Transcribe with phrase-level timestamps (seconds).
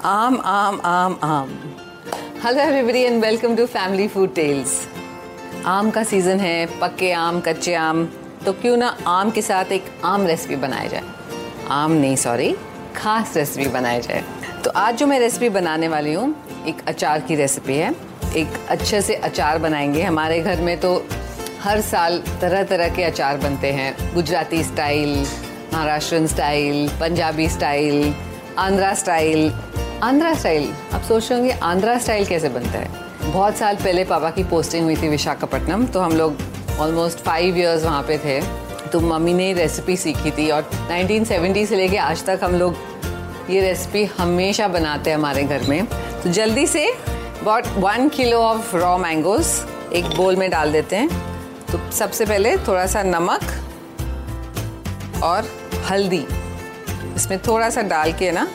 [0.00, 1.58] आम आम आम आम।
[2.44, 4.88] Hello everybody and welcome to family food tales
[5.66, 8.08] आम का सीज़न है, पक्के आम, कच्चे आम।
[8.46, 11.02] तो क्यों ना आम के साथ एक आम रेसिपी बनाया जाए?
[11.70, 12.56] आम नहीं सॉरी
[12.96, 14.24] खास रेसिपी बनाया जाए।
[14.64, 16.34] तो आज जो मैं रेसिपी बनाने वाली हूँ,
[16.66, 17.94] एक अचार की रेसिपी है।
[18.36, 21.06] एक अच्छे से अचार बनाएँगे। हमारे घर में तो
[21.62, 25.26] हर साल तरह तरह के अचार बनते हैं। Gujarati style
[25.74, 28.14] Maharashtrian style Punjabi style
[28.58, 29.52] Andhra style
[30.02, 30.72] Andhra style.
[30.94, 33.32] आप सोच रहे होंगे, आंध्रा स्टाइल कैसे बनता है?
[33.32, 36.38] बहुत साल पहले पापा की पोस्टिंग हुई थी विशाखापट्टनम तो हम लोग
[36.80, 38.40] ऑलमोस्ट फाइव ईयर्स वहाँ पे थे।
[38.88, 42.76] तो मम्मी ने रेसिपी सीखी थी और 1970 से लेके आज तक हम लोग
[43.50, 45.86] ये रेसिपी हमेशा बनाते हैं हमारे घर में।
[46.22, 49.46] तो जल्दी से about one kilo of raw mangoes
[49.92, 51.08] एक बोल में डाल देते हैं।
[51.72, 53.40] तो सबसे पहले थोड़ा सा नमक
[55.22, 55.48] और
[55.90, 56.24] हल्दी।
[57.16, 58.48] इसमें थोड़ा सा डाल के ना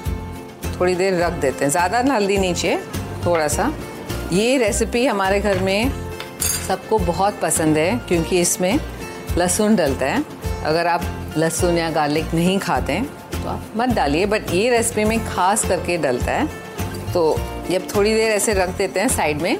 [0.79, 2.77] थोड़ी देर रख देते हैं। ज़्यादा हल्दी नहीं चाहिए
[3.25, 3.71] थोड़ा सा
[4.33, 5.91] ये रेसिपी हमारे घर में
[6.67, 8.79] सबको बहुत पसंद है, क्योंकि इसमें
[9.37, 10.23] लहसुन डलता है।
[10.65, 15.03] अगर आप लहसुन या गार्लिक नहीं खाते हैं तो आप मत डालिए बट ये रेसिपी
[15.05, 16.47] में खास करके डलता है।
[17.13, 17.35] तो
[17.69, 19.57] जब थोड़ी देर ऐसे रख देते हैं साइड में।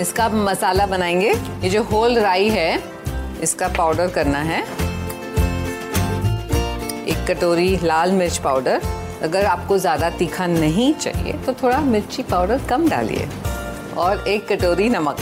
[0.00, 2.82] इसका आप मसाला बनाएँगे। ये जो होल राई है,
[3.42, 4.60] इसका पाउडर करना है।
[7.06, 8.80] एक कटोरी लाल मिर्च पाउडर
[9.22, 13.28] अगर आपको ज़्यादा तीखा नहीं चाहिए तो थोड़ा मिर्ची पाउडर कम डालिए।
[13.98, 15.16] और एक कटोरी नमक।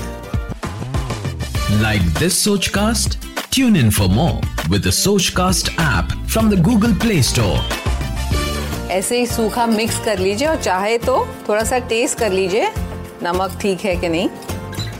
[1.82, 3.16] Like this Sochcast?
[3.54, 7.58] Tune in for more with the Sochcast app from the Google Play Store.
[8.90, 11.16] ऐसे ही सूखा मिक्स कर लीजिए और चाहे तो
[11.48, 12.68] थोड़ा सा टेस्ट कर लीजिए
[13.22, 14.28] नमक ठीक है कि नहीं।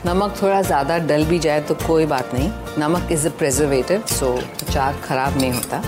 [0.06, 4.32] नमक थोड़ा ज़्यादा डल भी जाए तो कोई बात नहीं। नमक इज़ अ प्रेजर्वेटिव सो
[4.62, 5.82] अचार ख़राब नहीं होता।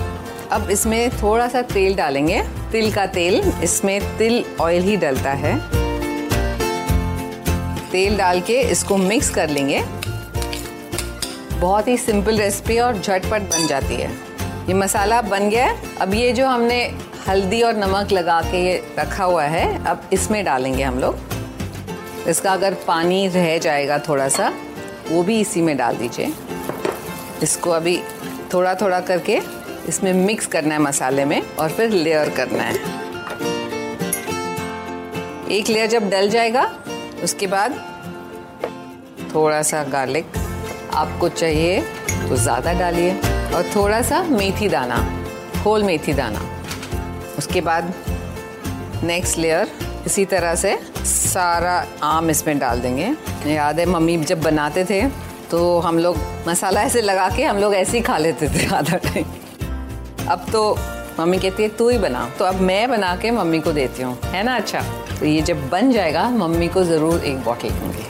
[0.51, 2.41] अब इसमें थोड़ा सा तेल डालेंगे।
[2.71, 5.55] तिल का तेल, इसमें तिल ऑयल ही डलता है।
[7.91, 9.81] तेल डाल के इसको मिक्स कर लेंगे।
[11.59, 14.11] बहुत ही सिंपल रेसिपी और झटपट बन जाती है।
[14.67, 16.83] ये मसाला बन गया है। अब ये जो हमने
[17.27, 21.17] हल्दी और नमक लगा के रखा हुआ है, अब इसमें डालेंगे हम लोग।
[22.27, 24.53] इसका अगर पानी रह जाएगा थोड़ा सा
[25.09, 26.33] वो भी इसी में डाल दीजिए।
[27.43, 27.99] इसको अभी
[28.53, 29.39] थोड़ा थोड़ा करके
[29.89, 32.99] इसमें मिक्स करना है मसाले में और फिर लेयर करना है।
[35.51, 36.63] एक लेयर जब डल जाएगा,
[37.23, 37.73] उसके बाद
[39.33, 40.25] थोड़ा सा गार्लिक
[40.93, 41.81] आपको चाहिए
[42.21, 43.13] तो ज़्यादा डालिए
[43.55, 44.95] और थोड़ा सा मेथी दाना
[45.61, 46.39] होल मेथी दाना।
[47.37, 47.93] उसके बाद
[49.03, 49.71] नेक्स्ट लेयर
[50.05, 53.13] इसी तरह से सारा आम इसमें डाल देंगे।
[53.47, 55.01] याद है मम्मी जब बनाते थे
[55.51, 56.17] तो हम लोग
[56.47, 59.25] मसाला ऐसे लगा के हम लोग ऐसे ही खा लेते थे आधा टाइम
[60.31, 60.77] अब तो
[61.19, 64.17] मम्मी कहती है, तू ही बना। तो अब मैं बना के मम्मी को देती हूँ।
[64.21, 64.55] है ना?
[64.55, 64.81] अच्छा।
[65.19, 68.05] तो ये जब बन जाएगा, मम्मी को ज़रूर एक बॉटल दूँगी।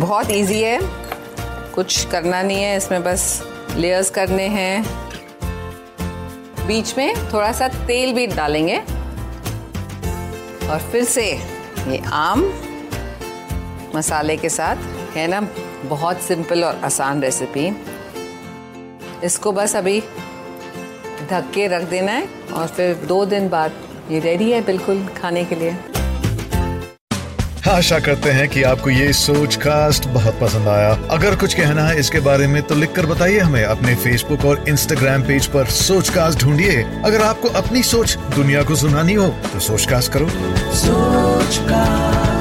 [0.00, 0.78] बहुत इजी है।
[1.74, 3.42] कुछ करना नहीं है, इसमें बस
[3.76, 4.84] लेयर्स करने हैं।
[6.66, 8.78] बीच में थोड़ा सा तेल भी डालेंगे।
[10.68, 11.30] और फिर से
[11.88, 12.52] ये आम
[13.94, 14.76] मसाले के साथ,
[15.16, 15.40] है ना?
[15.84, 17.76] बहुत सिंपल और आसान रेसिपी
[19.24, 20.02] इसको बस अभी
[21.32, 23.72] ढक के रख देना है और फिर दो दिन बाद
[24.10, 25.76] ये रेडी है बिल्कुल खाने के लिए।
[27.68, 31.98] आशा करते हैं कि आपको ये सोच कास्ट बहुत पसंद आया। अगर कुछ कहना है
[32.00, 36.40] इसके बारे में तो लिखकर बताइए हमें अपने फेसबुक और इंस्टाग्राम पेज पर सोच कास्ट
[36.40, 40.28] ढूंढिए। अगर आपको अपनी सोच दुनिया को सुनानी हो तो सोच कास्ट करो।
[40.76, 42.31] सोच कास्ट